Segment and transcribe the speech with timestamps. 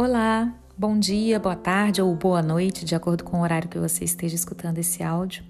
[0.00, 4.04] Olá, bom dia, boa tarde ou boa noite, de acordo com o horário que você
[4.04, 5.42] esteja escutando esse áudio.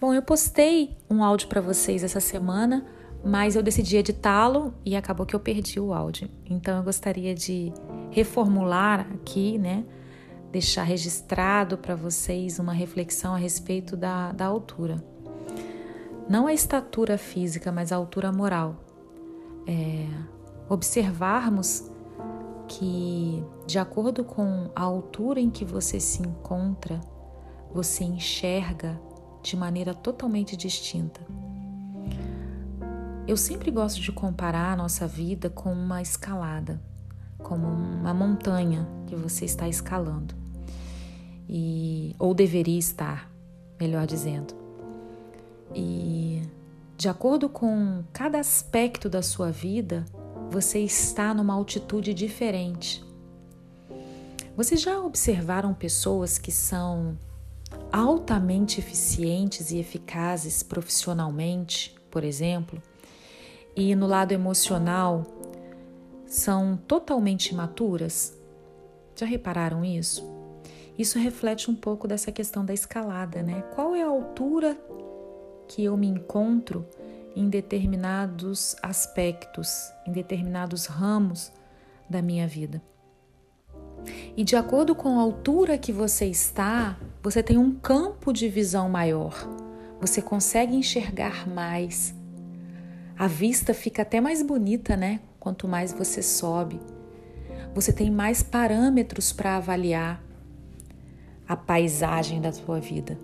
[0.00, 2.86] Bom, eu postei um áudio para vocês essa semana,
[3.24, 6.30] mas eu decidi editá-lo e acabou que eu perdi o áudio.
[6.48, 7.72] Então eu gostaria de
[8.12, 9.84] reformular aqui, né?
[10.52, 15.02] Deixar registrado para vocês uma reflexão a respeito da, da altura.
[16.28, 18.76] Não a estatura física, mas a altura moral.
[19.66, 20.06] É,
[20.68, 21.90] observarmos
[22.78, 27.00] que, de acordo com a altura em que você se encontra,
[27.72, 28.98] você enxerga
[29.42, 31.20] de maneira totalmente distinta.
[33.26, 36.80] Eu sempre gosto de comparar a nossa vida com uma escalada,
[37.38, 40.34] como uma montanha que você está escalando.
[41.48, 43.30] E ou deveria estar,
[43.78, 44.54] melhor dizendo.
[45.74, 46.42] E
[46.96, 50.04] de acordo com cada aspecto da sua vida,
[50.52, 53.02] você está numa altitude diferente.
[54.54, 57.16] Vocês já observaram pessoas que são
[57.90, 62.82] altamente eficientes e eficazes profissionalmente, por exemplo,
[63.74, 65.24] e no lado emocional
[66.26, 68.38] são totalmente imaturas?
[69.16, 70.22] Já repararam isso?
[70.98, 73.62] Isso reflete um pouco dessa questão da escalada, né?
[73.74, 74.76] Qual é a altura
[75.66, 76.86] que eu me encontro
[77.34, 81.52] em determinados aspectos, em determinados ramos
[82.08, 82.82] da minha vida.
[84.36, 88.88] E de acordo com a altura que você está, você tem um campo de visão
[88.88, 89.34] maior.
[90.00, 92.14] Você consegue enxergar mais.
[93.16, 95.20] A vista fica até mais bonita, né?
[95.38, 96.80] Quanto mais você sobe.
[97.74, 100.22] Você tem mais parâmetros para avaliar
[101.48, 103.16] a paisagem da sua vida.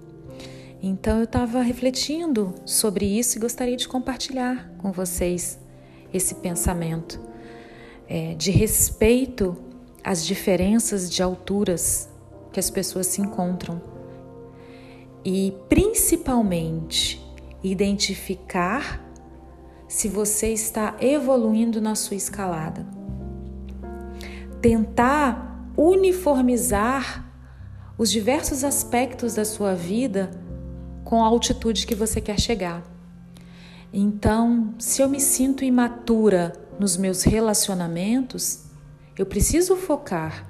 [0.83, 5.59] Então eu estava refletindo sobre isso e gostaria de compartilhar com vocês
[6.15, 7.21] esse pensamento
[8.09, 9.57] é, de respeito
[10.05, 12.09] às diferenças de alturas
[12.53, 13.83] que as pessoas se encontram
[15.25, 17.21] e principalmente
[17.63, 19.05] identificar
[19.89, 22.87] se você está evoluindo na sua escalada.
[24.63, 27.27] Tentar uniformizar
[27.97, 30.31] os diversos aspectos da sua vida
[31.09, 32.83] com a altitude que você quer chegar.
[33.91, 38.65] Então, se eu me sinto imatura nos meus relacionamentos,
[39.17, 40.47] eu preciso focar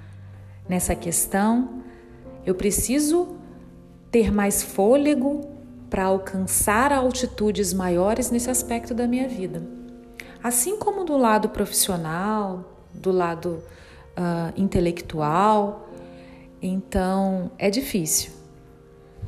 [0.69, 1.85] nessa questão,
[2.45, 3.37] eu preciso
[4.11, 5.49] ter mais fôlego
[5.89, 9.63] para alcançar altitudes maiores nesse aspecto da minha vida.
[10.43, 13.63] Assim como do lado profissional, do lado
[14.19, 15.89] uh, intelectual,
[16.61, 18.38] então é difícil.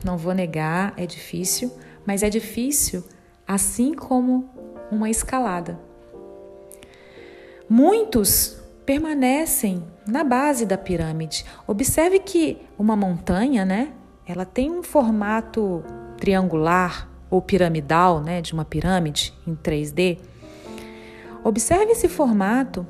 [0.05, 1.73] Não vou negar, é difícil,
[2.07, 3.05] mas é difícil
[3.47, 4.49] assim como
[4.91, 5.79] uma escalada.
[7.69, 11.45] Muitos permanecem na base da pirâmide.
[11.67, 13.93] Observe que uma montanha, né?
[14.27, 15.85] Ela tem um formato
[16.17, 20.19] triangular ou piramidal, né, de uma pirâmide em 3D.
[21.45, 22.85] Observe esse formato.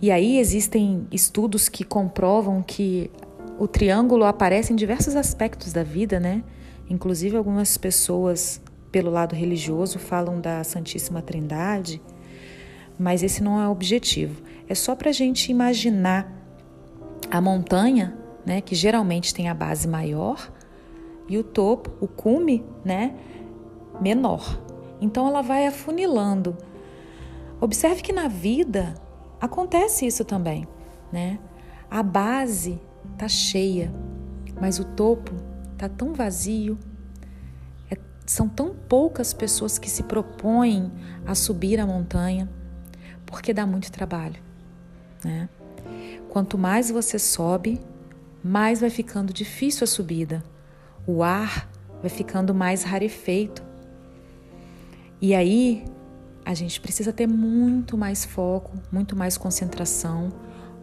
[0.00, 3.10] E aí existem estudos que comprovam que
[3.58, 6.44] o triângulo aparece em diversos aspectos da vida, né?
[6.88, 8.60] Inclusive, algumas pessoas,
[8.92, 12.02] pelo lado religioso, falam da Santíssima Trindade,
[12.98, 14.42] mas esse não é o objetivo.
[14.68, 16.32] É só para a gente imaginar
[17.30, 20.52] a montanha, né, que geralmente tem a base maior,
[21.28, 23.16] e o topo, o cume, né,
[24.00, 24.60] menor.
[25.00, 26.56] Então, ela vai afunilando.
[27.60, 28.94] Observe que na vida
[29.40, 30.68] acontece isso também,
[31.12, 31.38] né?
[31.90, 32.80] A base
[33.18, 33.92] tá cheia,
[34.60, 35.32] mas o topo
[35.76, 36.78] tá tão vazio.
[37.90, 40.90] É, são tão poucas pessoas que se propõem
[41.24, 42.48] a subir a montanha,
[43.24, 44.40] porque dá muito trabalho,
[45.24, 45.48] né?
[46.28, 47.80] Quanto mais você sobe,
[48.42, 50.44] mais vai ficando difícil a subida.
[51.06, 51.68] O ar
[52.00, 53.64] vai ficando mais rarefeito.
[55.20, 55.84] E aí
[56.44, 60.32] a gente precisa ter muito mais foco, muito mais concentração,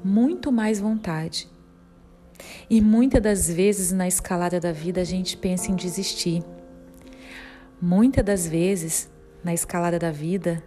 [0.03, 1.47] muito mais vontade.
[2.69, 6.43] E muitas das vezes na escalada da vida a gente pensa em desistir.
[7.81, 9.09] Muitas das vezes
[9.43, 10.63] na escalada da vida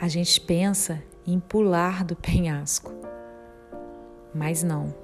[0.00, 2.92] a gente pensa em pular do penhasco.
[4.34, 4.94] Mas não.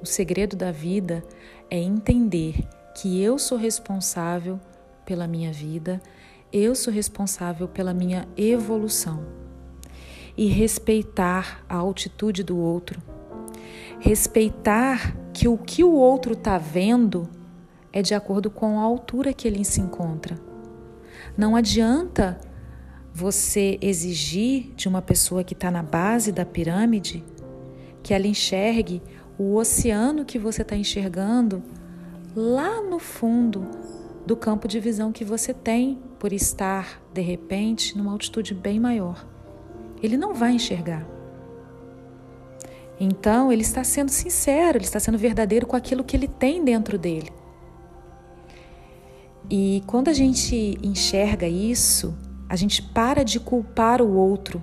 [0.00, 1.22] O segredo da vida
[1.70, 2.66] é entender
[2.96, 4.58] que eu sou responsável
[5.04, 6.00] pela minha vida,
[6.52, 9.26] eu sou responsável pela minha evolução
[10.36, 13.00] e respeitar a altitude do outro
[14.00, 17.26] Respeitar que o que o outro está vendo
[17.90, 20.38] é de acordo com a altura que ele se encontra.
[21.34, 22.38] Não adianta
[23.10, 27.24] você exigir de uma pessoa que está na base da pirâmide
[28.02, 29.00] que ela enxergue
[29.38, 31.62] o oceano que você está enxergando
[32.36, 33.66] lá no fundo
[34.26, 39.26] do campo de visão que você tem por estar, de repente, numa altitude bem maior.
[40.02, 41.19] Ele não vai enxergar.
[43.02, 46.98] Então, ele está sendo sincero, ele está sendo verdadeiro com aquilo que ele tem dentro
[46.98, 47.32] dele.
[49.48, 52.14] E quando a gente enxerga isso,
[52.46, 54.62] a gente para de culpar o outro.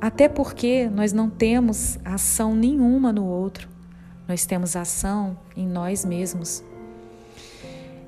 [0.00, 3.68] Até porque nós não temos ação nenhuma no outro,
[4.28, 6.62] nós temos ação em nós mesmos.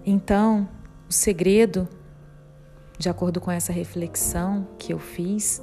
[0.06, 0.69] Então,
[1.08, 1.88] o segredo,
[2.96, 5.61] de acordo com essa reflexão que eu fiz,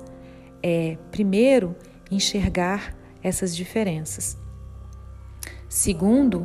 [0.61, 1.73] é, primeiro,
[2.11, 2.96] enxergar
[3.27, 4.37] essas diferenças.
[5.69, 6.43] Segundo,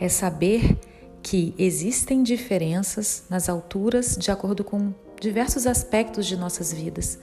[0.00, 0.78] é saber
[1.22, 7.18] que existem diferenças nas alturas de acordo com diversos aspectos de nossas vidas.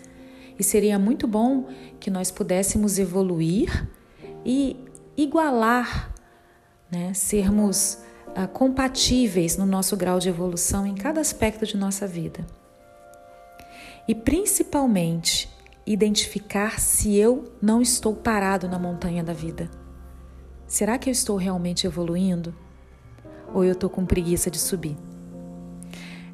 [0.57, 1.67] E seria muito bom
[1.99, 3.87] que nós pudéssemos evoluir
[4.45, 4.77] e
[5.15, 6.13] igualar,
[6.91, 7.13] né?
[7.13, 7.99] sermos
[8.29, 12.45] uh, compatíveis no nosso grau de evolução em cada aspecto de nossa vida.
[14.07, 15.49] E principalmente,
[15.85, 19.69] identificar se eu não estou parado na montanha da vida.
[20.67, 22.55] Será que eu estou realmente evoluindo?
[23.53, 24.95] Ou eu estou com preguiça de subir?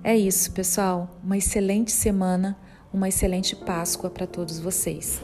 [0.04, 1.20] É isso, pessoal.
[1.24, 2.58] Uma excelente semana,
[2.94, 5.22] uma excelente Páscoa para todos vocês.